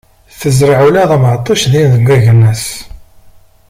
[0.39, 2.65] Tezreɛ ula d ameɛṭic din deg agnes.